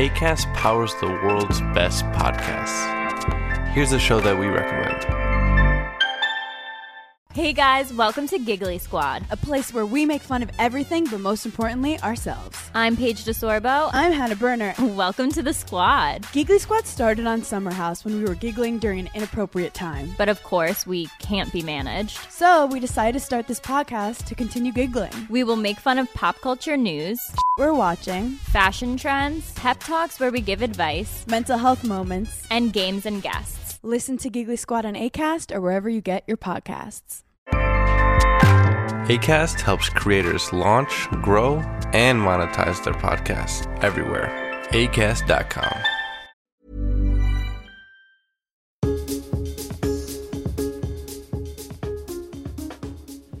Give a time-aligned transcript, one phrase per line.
[0.00, 3.68] ACAST powers the world's best podcasts.
[3.74, 5.04] Here's a show that we recommend.
[7.34, 9.24] Hey guys, welcome to Giggly Squad.
[9.30, 12.58] a place where we make fun of everything, but most importantly, ourselves.
[12.74, 13.90] I'm Paige DeSorbo.
[13.92, 14.74] I'm Hannah Berner.
[14.96, 16.26] Welcome to the squad.
[16.32, 20.14] Giggly Squad started on Summer House when we were giggling during an inappropriate time.
[20.16, 22.18] But of course, we can't be managed.
[22.30, 25.12] So we decided to start this podcast to continue giggling.
[25.28, 27.20] We will make fun of pop culture news,
[27.60, 32.46] We're watching fashion trends, pep talks where we give advice, mental health moments.
[32.50, 33.78] and games and guests.
[33.82, 37.22] Listen to Giggly Squad on ACAST or wherever you get your podcasts.
[39.10, 41.56] ACAST helps creators launch, grow,
[41.92, 44.30] and monetize their podcasts everywhere.
[44.70, 45.82] ACAST.com.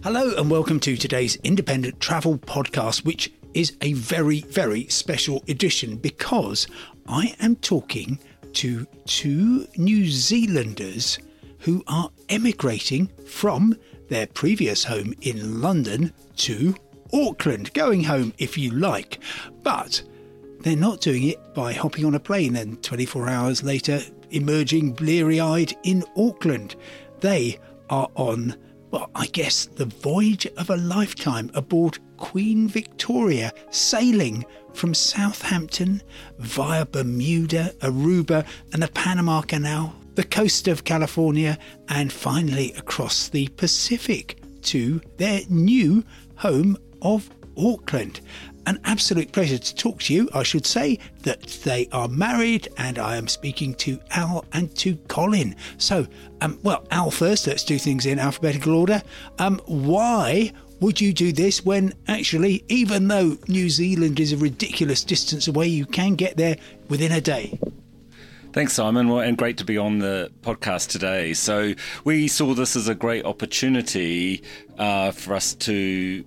[0.02, 5.96] Hello and welcome to today's independent travel podcast, which is a very, very special edition
[5.96, 6.66] because
[7.06, 8.18] I am talking
[8.54, 11.18] to two New Zealanders
[11.60, 13.76] who are emigrating from
[14.08, 16.74] their previous home in London to
[17.12, 19.20] Auckland, going home if you like.
[19.62, 20.02] But
[20.60, 25.40] they're not doing it by hopping on a plane and 24 hours later emerging bleary
[25.40, 26.76] eyed in Auckland.
[27.20, 27.58] They
[27.88, 28.56] are on,
[28.90, 36.00] well, I guess, the voyage of a lifetime aboard Queen Victoria, sailing from Southampton
[36.38, 43.48] via Bermuda, Aruba, and the Panama Canal, the coast of California, and finally across the
[43.56, 46.04] Pacific to their new
[46.36, 48.20] home of Auckland.
[48.66, 50.28] An absolute pleasure to talk to you.
[50.34, 54.96] I should say that they are married, and I am speaking to Al and to
[55.08, 55.56] Colin.
[55.78, 56.06] So,
[56.42, 57.46] um, well, Al first.
[57.46, 59.02] Let's do things in alphabetical order.
[59.38, 65.04] Um, why would you do this when actually, even though New Zealand is a ridiculous
[65.04, 66.56] distance away, you can get there
[66.88, 67.58] within a day?
[68.52, 69.08] Thanks, Simon.
[69.08, 71.34] Well, and great to be on the podcast today.
[71.34, 74.42] So, we saw this as a great opportunity
[74.76, 76.24] uh, for us to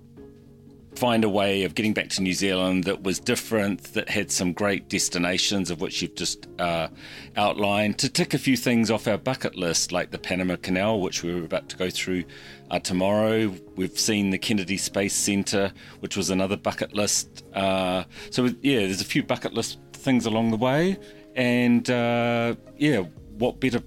[0.96, 4.52] find a way of getting back to New Zealand that was different, that had some
[4.52, 6.88] great destinations, of which you've just uh,
[7.36, 11.22] outlined, to tick a few things off our bucket list, like the Panama Canal, which
[11.22, 12.24] we were about to go through
[12.70, 13.54] uh, tomorrow.
[13.76, 17.44] We've seen the Kennedy Space Centre, which was another bucket list.
[17.54, 20.98] Uh, so, yeah, there's a few bucket list things along the way.
[21.34, 23.00] And uh, yeah,
[23.38, 23.80] what better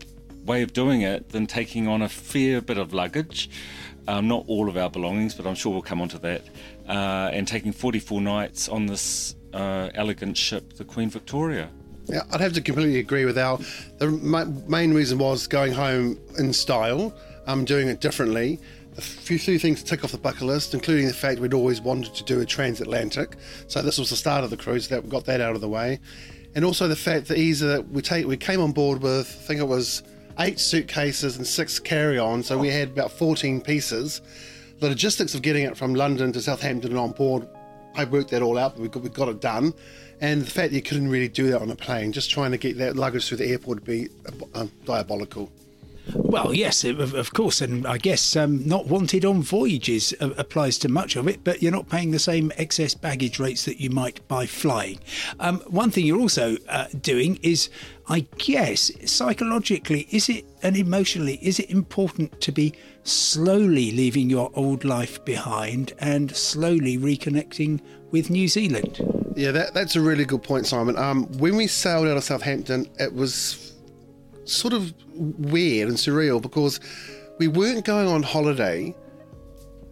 [0.47, 3.49] way of doing it than taking on a fair bit of luggage?
[4.07, 6.41] Um, not all of our belongings, but I'm sure we'll come onto that.
[6.87, 11.69] Uh, and taking 44 nights on this uh, elegant ship, the Queen Victoria.
[12.05, 13.61] Yeah, I'd have to completely agree with Al.
[13.97, 17.13] The ma- main reason was going home in style,
[17.47, 18.61] um, doing it differently.
[18.97, 21.81] A few, few things to tick off the bucket list, including the fact we'd always
[21.81, 23.35] wanted to do a transatlantic.
[23.67, 24.87] So this was the start of the cruise.
[24.87, 25.99] That got that out of the way,
[26.55, 29.43] and also the fact that easy that we take we came on board with I
[29.45, 30.01] think it was
[30.39, 34.21] eight suitcases and six carry-ons, so we had about 14 pieces.
[34.79, 37.47] The logistics of getting it from London to Southampton and on board,
[37.95, 38.77] I worked that all out.
[38.77, 39.73] We got, we got it done,
[40.21, 42.57] and the fact that you couldn't really do that on a plane, just trying to
[42.57, 44.09] get that luggage through the airport would be
[44.53, 45.51] uh, diabolical.
[46.13, 51.16] Well, yes, of, course, and I guess um, not wanted on voyages applies to much
[51.16, 54.45] of it, but you're not paying the same excess baggage rates that you might by
[54.45, 55.00] flying.
[55.40, 57.69] Um, one thing you're also uh, doing is,
[58.07, 64.51] I guess, psychologically, is it and emotionally, is it important to be slowly leaving your
[64.53, 67.79] old life behind and slowly reconnecting
[68.12, 69.01] with New Zealand?
[69.35, 70.97] Yeah, that, that's a really good point, Simon.
[70.97, 73.76] Um, when we sailed out of Southampton, it was
[74.47, 76.79] sort of weird and surreal because
[77.39, 78.95] we weren't going on holiday,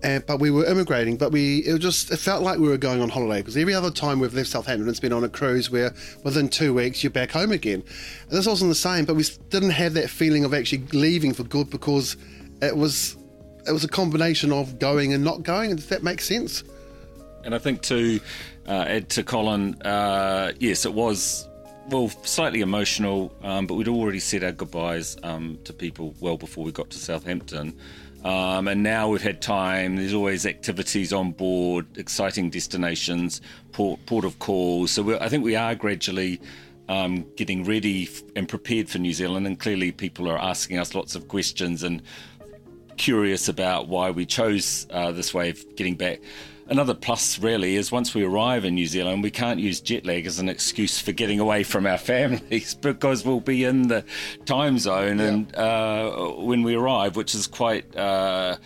[0.03, 1.17] and, but we were immigrating.
[1.17, 3.91] But we it just it felt like we were going on holiday because every other
[3.91, 5.93] time we've left Southampton, it's been on a cruise where
[6.23, 7.83] within two weeks you're back home again.
[8.23, 11.43] And this wasn't the same, but we didn't have that feeling of actually leaving for
[11.43, 12.17] good because
[12.61, 13.16] it was
[13.67, 15.75] it was a combination of going and not going.
[15.75, 16.63] Does that make sense?
[17.43, 18.19] And I think to
[18.67, 21.47] uh, add to Colin, uh, yes, it was
[21.90, 26.64] well slightly emotional, um, but we'd already said our goodbyes um, to people well before
[26.64, 27.78] we got to Southampton.
[28.23, 29.97] Um, and now we've had time.
[29.97, 33.40] There's always activities on board, exciting destinations,
[33.72, 34.87] port, port of call.
[34.87, 36.41] So I think we are gradually
[36.90, 39.46] um, getting ready and prepared for New Zealand.
[39.46, 42.02] And clearly, people are asking us lots of questions and
[42.97, 46.20] curious about why we chose uh, this way of getting back.
[46.67, 50.26] Another plus, really, is once we arrive in New Zealand, we can't use jet lag
[50.26, 54.03] as an excuse for getting away from our families because we'll be in the
[54.46, 57.96] time zone and uh, when we arrive, which is quite.
[57.96, 58.58] Uh,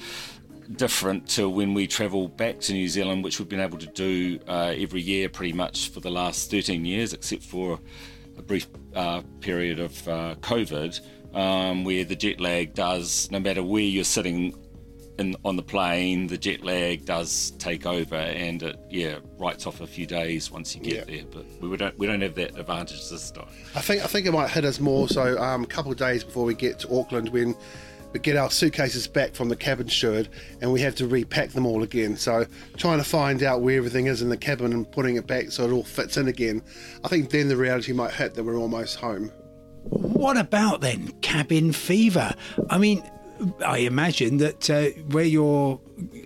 [0.76, 4.40] different to when we travel back to New Zealand, which we've been able to do
[4.48, 7.80] uh, every year pretty much for the last 13 years, except for
[8.38, 11.02] a brief uh, period of uh, COVID,
[11.34, 14.54] um, where the jet lag does, no matter where you're sitting
[15.20, 19.82] in, on the plane, the jet lag does take over, and it yeah writes off
[19.82, 21.16] a few days once you get Yeah.
[21.18, 21.26] there.
[21.32, 23.48] But we don't we don't have that advantage this time.
[23.76, 26.24] I think I think it might hit us more so um, a couple of days
[26.24, 27.56] before we get to Auckland when
[28.12, 30.30] we get our suitcases back from the cabin steward
[30.62, 32.18] and we have to repack them all again.
[32.18, 32.46] So
[32.78, 35.66] trying to find out where everything is in the cabin and putting it back so
[35.66, 36.64] it all fits in again.
[37.04, 39.32] I think then the reality might hit that we're almost home.
[39.84, 42.34] What about then cabin fever?
[42.72, 43.04] I mean,
[43.66, 45.80] I imagine that uh, where you're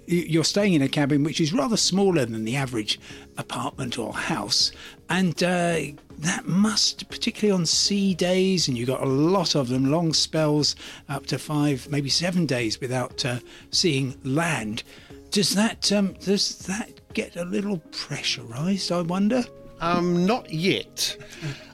[0.06, 3.00] you're staying in a cabin which is rather smaller than the average
[3.38, 4.72] apartment or house,
[5.10, 5.80] and uh,
[6.20, 10.76] that must, particularly on sea days, and you've got a lot of them, long spells
[11.10, 13.40] up to five, maybe seven days without uh,
[13.72, 14.84] seeing land.
[15.32, 18.92] Does that um, does that get a little pressurised?
[18.92, 19.44] I wonder.
[19.84, 21.18] Um, not yet.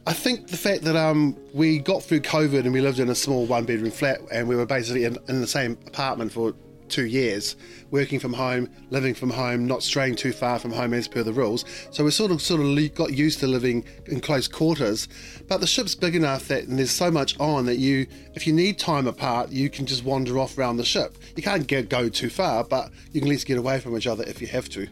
[0.07, 3.13] I think the fact that um, we got through COVID and we lived in a
[3.13, 6.56] small one bedroom flat and we were basically in, in the same apartment for
[6.88, 7.56] two years,
[7.91, 11.31] working from home, living from home, not straying too far from home as per the
[11.31, 11.65] rules.
[11.91, 15.07] So we sort of sort of got used to living in close quarters.
[15.47, 18.53] But the ship's big enough that and there's so much on that you, if you
[18.53, 21.15] need time apart, you can just wander off around the ship.
[21.35, 24.07] You can't get, go too far, but you can at least get away from each
[24.07, 24.88] other if you have to.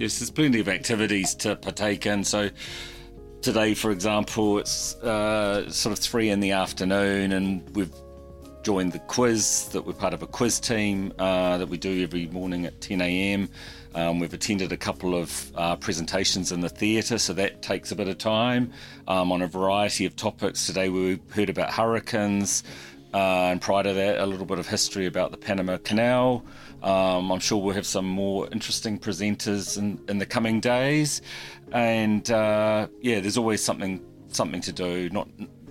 [0.00, 2.24] Yes, there's plenty of activities to partake in.
[2.24, 2.48] So
[3.42, 7.92] today, for example, it's uh, sort of three in the afternoon, and we've
[8.62, 9.68] joined the quiz.
[9.72, 13.02] That we're part of a quiz team uh, that we do every morning at 10
[13.02, 13.50] a.m.
[13.94, 17.94] Um, we've attended a couple of uh, presentations in the theatre, so that takes a
[17.94, 18.72] bit of time
[19.06, 20.64] um, on a variety of topics.
[20.64, 22.62] Today we heard about hurricanes,
[23.12, 26.42] uh, and prior to that, a little bit of history about the Panama Canal.
[26.82, 31.20] Um, I'm sure we'll have some more interesting presenters in, in the coming days,
[31.72, 35.10] and uh, yeah, there's always something something to do.
[35.10, 35.28] Not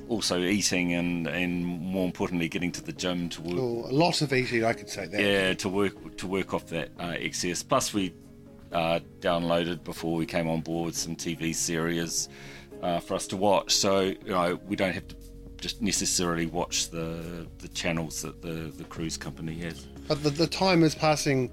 [0.08, 3.58] also eating and and more importantly, getting to the gym to work.
[3.58, 5.22] Or a lot of eating, I could say that.
[5.22, 7.64] Yeah, to work to work off that uh, excess.
[7.64, 8.14] Plus, we
[8.72, 12.30] uh, downloaded before we came on board some TV series
[12.82, 15.16] uh, for us to watch, so you know we don't have to
[15.60, 19.88] just necessarily watch the the channels that the the cruise company has.
[20.10, 21.50] But the, the time is passing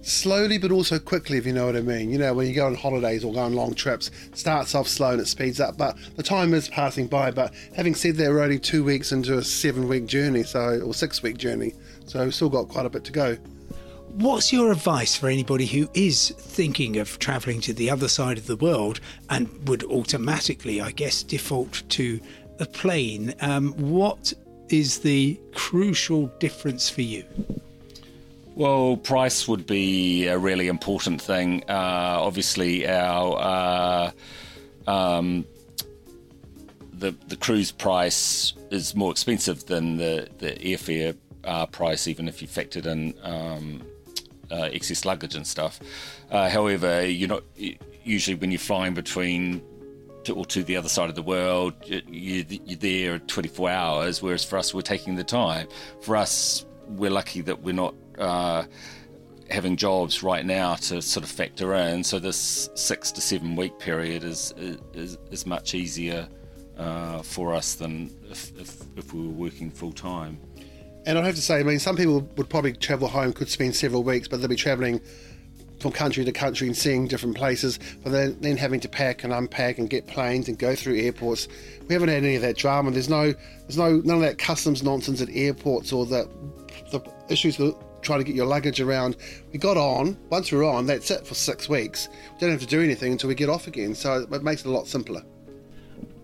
[0.00, 2.10] slowly but also quickly, if you know what I mean.
[2.10, 5.10] You know, when you go on holidays or go on long trips, starts off slow
[5.10, 7.30] and it speeds up, but the time is passing by.
[7.30, 10.94] But having said that, we're only two weeks into a seven week journey, so or
[10.94, 11.74] six week journey,
[12.06, 13.36] so we've still got quite a bit to go.
[14.12, 18.46] What's your advice for anybody who is thinking of travelling to the other side of
[18.46, 22.20] the world and would automatically, I guess, default to
[22.58, 23.34] a plane?
[23.40, 24.32] Um, what
[24.70, 27.24] is the crucial difference for you?
[28.54, 31.62] Well, price would be a really important thing.
[31.68, 35.44] Uh, obviously, our uh, um,
[36.92, 42.42] the the cruise price is more expensive than the the airfare uh, price, even if
[42.42, 43.82] you factored in um,
[44.50, 45.78] uh, excess luggage and stuff.
[46.30, 47.44] Uh, however, you're not
[48.04, 49.62] usually when you're flying between
[50.24, 54.22] to, or to the other side of the world, you, you're there 24 hours.
[54.22, 55.68] Whereas for us, we're taking the time.
[56.00, 58.64] For us, we're lucky that we're not uh,
[59.50, 62.04] having jobs right now to sort of factor in.
[62.04, 64.52] So this six to seven week period is
[64.92, 66.28] is, is much easier
[66.78, 70.38] uh, for us than if, if, if we were working full time.
[71.06, 73.74] And I'd have to say, I mean, some people would probably travel home, could spend
[73.74, 75.00] several weeks, but they'll be travelling
[75.80, 79.32] from country to country and seeing different places, but then, then having to pack and
[79.32, 81.48] unpack and get planes and go through airports.
[81.88, 82.90] We haven't had any of that drama.
[82.90, 83.32] There's no,
[83.62, 86.28] there's no, none of that customs nonsense at airports or the,
[86.90, 89.16] the issues with trying to get your luggage around.
[89.52, 90.16] We got on.
[90.30, 92.08] Once we're on, that's it for six weeks.
[92.34, 93.94] We don't have to do anything until we get off again.
[93.94, 95.22] So it makes it a lot simpler.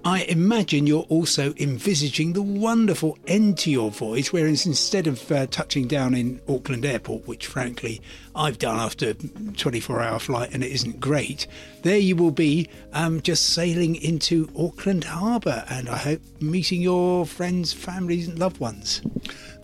[0.07, 5.47] I imagine you're also envisaging the wonderful end to your voyage, whereas instead of uh,
[5.47, 8.03] touching down in Auckland Airport, which frankly
[8.37, 11.47] I've done after a 24 hour flight and it isn't great,
[11.83, 17.25] there you will be um, just sailing into Auckland Harbour and I hope meeting your
[17.25, 19.01] friends, families, and loved ones.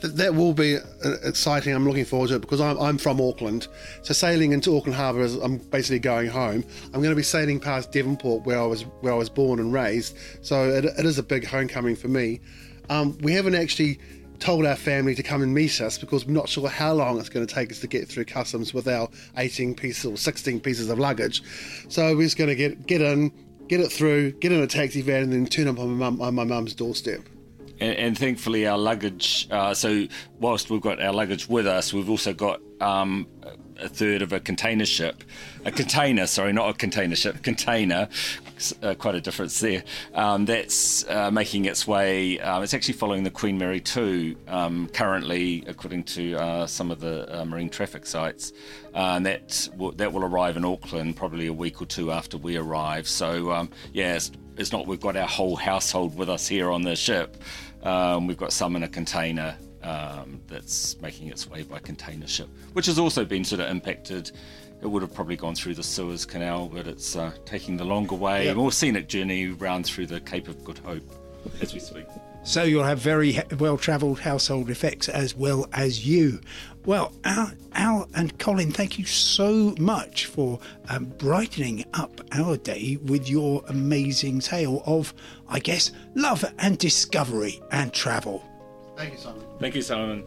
[0.00, 0.80] That, that will be uh,
[1.22, 1.74] exciting.
[1.74, 3.68] I'm looking forward to it because I'm, I'm from Auckland.
[4.02, 6.64] So sailing into Auckland Harbour is I'm basically going home.
[6.86, 9.72] I'm going to be sailing past Devonport where I was where I was born and
[9.72, 10.16] raised.
[10.42, 12.40] So it, it is a big homecoming for me.
[12.88, 14.00] Um, we haven't actually
[14.40, 17.28] told our family to come and meet us because we're not sure how long it's
[17.28, 20.88] going to take us to get through customs with our 18 pieces or 16 pieces
[20.88, 21.42] of luggage.
[21.88, 23.30] So we're just going to get get in,
[23.68, 26.20] get it through, get in a taxi van, and then turn up on my mum
[26.20, 27.20] on my mum's doorstep.
[27.80, 29.48] And, and thankfully, our luggage.
[29.50, 30.06] Uh, so
[30.38, 33.26] whilst we've got our luggage with us, we've also got um,
[33.80, 35.24] a third of a container ship,
[35.64, 38.08] a container, sorry, not a container ship, container,
[38.82, 39.82] uh, quite a difference there.
[40.14, 42.38] Um, that's uh, making its way.
[42.40, 47.00] Um, it's actually following the Queen Mary 2 um, currently, according to uh, some of
[47.00, 48.52] the uh, marine traffic sites.
[48.94, 52.36] Uh, and that will, that will arrive in Auckland probably a week or two after
[52.36, 53.08] we arrive.
[53.08, 56.82] So, um, yeah, it's, it's, not we've got our whole household with us here on
[56.82, 57.42] the ship.
[57.82, 62.48] Um, we've got some in a container um, that's making its way by container ship,
[62.72, 64.30] which has also been sort of impacted.
[64.82, 68.14] It would have probably gone through the Suez Canal, but it's uh, taking the longer
[68.14, 68.56] way, yep.
[68.56, 71.02] more scenic journey round through the Cape of Good Hope
[71.60, 72.06] as we speak.
[72.42, 76.40] So you'll have very well travelled household effects as well as you.
[76.86, 80.58] Well, Al, Al, and Colin, thank you so much for
[80.88, 85.12] um, brightening up our day with your amazing tale of,
[85.48, 88.49] I guess, love and discovery and travel.
[89.00, 89.44] Thank you, Simon.
[89.58, 90.24] Thank you, Simon.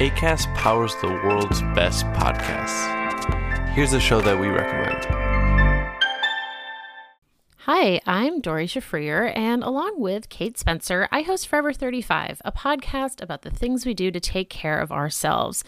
[0.00, 3.68] ACAST powers the world's best podcasts.
[3.74, 5.04] Here's a show that we recommend.
[7.58, 13.22] Hi, I'm Doree Shafrir, and along with Kate Spencer, I host Forever 35, a podcast
[13.22, 15.62] about the things we do to take care of ourselves.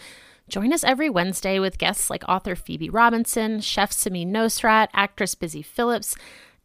[0.49, 5.61] Join us every Wednesday with guests like author Phoebe Robinson, chef Samin Nosrat, actress Busy
[5.61, 6.15] Philipps,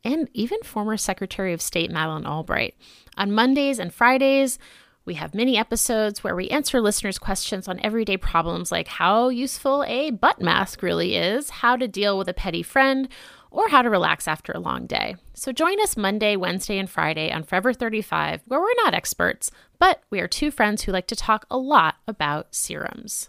[0.03, 2.76] and even former Secretary of State Madeleine Albright.
[3.19, 4.59] On Mondays and Fridays,
[5.05, 9.85] we have mini episodes where we answer listeners' questions on everyday problems like how useful
[9.87, 13.07] a butt mask really is, how to deal with a petty friend,
[13.50, 15.17] or how to relax after a long day.
[15.35, 20.00] So join us Monday, Wednesday, and Friday on Forever 35, where we're not experts, but
[20.09, 23.29] we are two friends who like to talk a lot about serums.